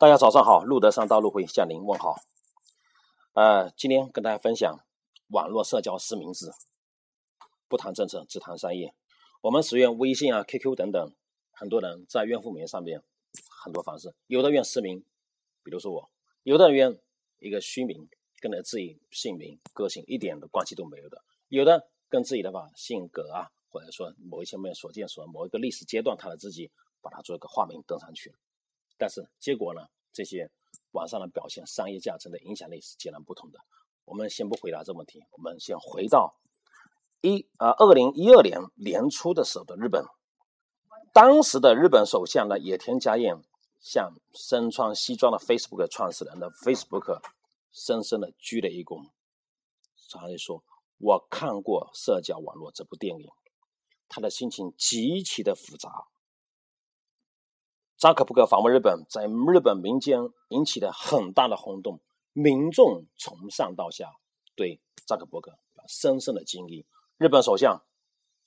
[0.00, 2.20] 大家早上好，路德上道路会向您问好。
[3.32, 4.78] 呃，今天跟大家分享
[5.30, 6.52] 网络社交实名制，
[7.66, 8.94] 不谈政策，只谈商业。
[9.40, 11.12] 我们使用微信啊、QQ 等等，
[11.50, 13.02] 很多人在用户名上面
[13.50, 15.04] 很多方式，有的用实名，
[15.64, 16.08] 比如说我；
[16.44, 17.02] 有的人
[17.40, 18.08] 一个虚名，
[18.40, 21.18] 跟着自己姓名、个性一点的关系都没有的；
[21.48, 26.70] 有的跟自己的吧性格啊，或者说某一些面所见所某一个历史阶段他的自己，
[27.00, 28.36] 把它做一个化名登上去了。
[28.98, 29.80] 但是结果呢？
[30.10, 30.50] 这些
[30.90, 33.60] 网上的表现，商业价值的影响力是截然不同的。
[34.04, 36.34] 我们先不回答这个问题，我们先回到
[37.20, 40.04] 一啊，二零一二年年初的时候的日本，
[41.12, 43.36] 当时的日本首相呢野田佳彦
[43.78, 47.22] 向身穿西装的 Facebook 创始人的 Facebook
[47.70, 49.10] 深深的鞠了一躬，
[50.10, 50.64] 他就说
[50.98, 53.30] ：“我看过社交网络这部电影，
[54.08, 56.08] 他的心情极其的复杂。”
[57.98, 60.20] 扎克伯格访问日本，在日本民间
[60.50, 62.00] 引起了很大的轰动，
[62.32, 64.12] 民众从上到下
[64.54, 66.86] 对扎克伯格深深的敬意。
[67.16, 67.82] 日本首相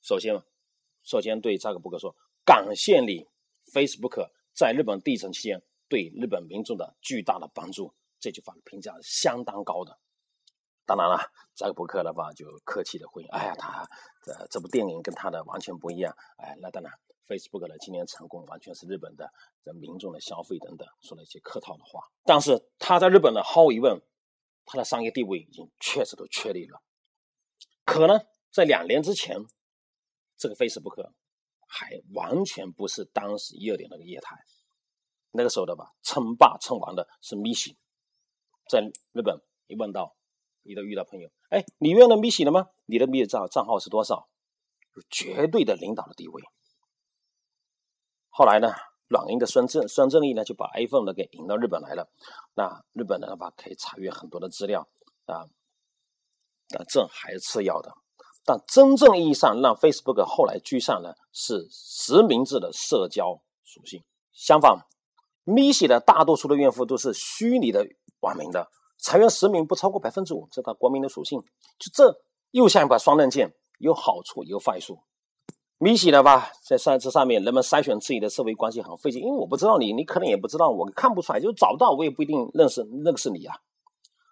[0.00, 0.40] 首先
[1.02, 2.14] 首先对扎克伯格说
[2.46, 3.26] ：“感谢你
[3.72, 9.98] ，Facebook 在日本地震期间对日本民众的巨大的帮助。”这句话的评价是相当高的。
[10.86, 11.18] 当然了，
[11.56, 13.84] 扎克伯格的话就客气的回应：“哎呀，他
[14.22, 16.92] 这这部电影跟他的完全不一样。”哎，那当然。
[17.26, 19.30] Facebook 的今年成功完全是日本的
[19.62, 24.00] 人民众的消费等等说了一些客套的话，但是他在日本呢，毫无疑问，
[24.64, 26.82] 他的商业地位已经确实都确立了。
[27.84, 29.36] 可能在两年之前，
[30.36, 31.10] 这个 Facebook
[31.66, 34.36] 还完全不是当时一二点那个业态，
[35.30, 37.76] 那个时候的吧，称霸称王的是 m i s i
[38.68, 38.80] 在
[39.12, 40.16] 日本一问到，
[40.62, 42.68] 你都遇到朋友，哎，你用了 m i s i 了吗？
[42.86, 44.28] 你的 m i 账账号是多少？
[44.94, 46.42] 有绝对的领导的地位。
[48.34, 48.72] 后来呢，
[49.08, 52.08] 软银的孙正孙正义呢就把 iPhone 呢给引到日本来了。
[52.54, 54.88] 那日本人的话可以查阅很多的资料
[55.26, 55.44] 啊，
[56.70, 57.92] 但这还是次要的。
[58.42, 64.02] 但真正意义上让 Facebook 后来居上的是实名制的社交属性。
[64.32, 64.78] 相反
[65.44, 67.86] ，Misi 的大多数的用户都是虚拟的
[68.20, 68.66] 网名的，
[68.98, 71.38] 采用实名不超过百分之五，这它国民的属性。
[71.78, 72.18] 就这
[72.50, 74.98] 又像一把双刃剑，有好处也有坏处。
[75.82, 83.56] 米西的吧，在上这上面，人们筛选自己的社会关系很费劲，因为我不知道你，你可能也不知道我，看不出来，就找不到，我也不一定认识认识你啊。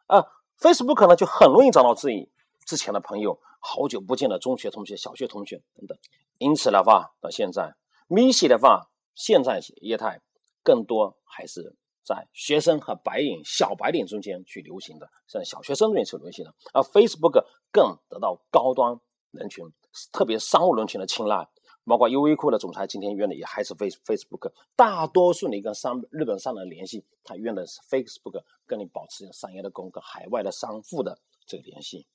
[0.06, 0.24] 啊
[0.60, 2.30] ，Facebook 呢就很容易找到自己
[2.64, 5.98] 之前的朋友，好久不见的中学同学、小学同学等等。
[6.38, 7.74] 因此的话，到现在，
[8.06, 10.20] 米西的话，现在业态
[10.62, 11.74] 更多还是
[12.04, 19.00] 在学生和白领、小白领中间去流行的，像小学生中间去流行的，而 Facebook 更得到高端。
[19.30, 19.64] 人群，
[20.12, 21.48] 特别商务人群的青睐，
[21.84, 24.52] 包括优衣库的总裁今天约的也还是 Face Facebook。
[24.76, 32.06] 大多数你跟商日本商人联系，他约的是 Facebook，跟你保持商业的沟跟海外的商户的这个联系。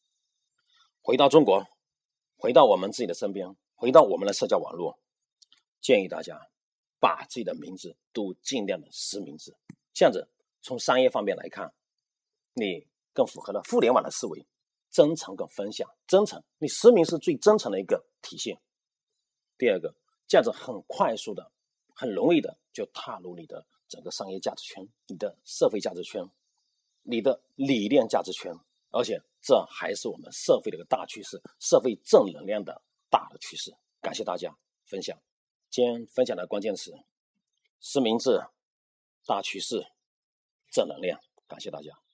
[1.02, 1.66] 回到中国，
[2.38, 4.98] 回到我们自己的身边，回到我们的社交网络，
[5.82, 6.40] 建议大家
[7.00, 9.56] 把自己的名字都尽量的实名制，
[9.94, 10.28] 这样子
[10.62, 11.74] 从商业方面来看，
[12.54, 14.46] 你更符合了互联网的思维。
[14.96, 18.58] 真诚跟分享，真诚，你实名是最真诚的一个体现。
[19.58, 19.94] 第二个，
[20.26, 21.52] 这样子很快速的、
[21.94, 26.24] 很容易的就踏入你的整个商业价值圈、你的社会价值圈、
[27.04, 28.54] 你的理念价值圈，
[28.90, 33.76] 而且这还是我们社会的一个大趋势，社会正能量的大的趋势。
[34.00, 35.22] 感谢大家分享，
[35.70, 36.98] 今天分享的关键词：
[37.82, 38.42] 实名制、
[39.26, 39.86] 大趋势、
[40.72, 41.20] 正能量。
[41.50, 42.05] 感谢大家。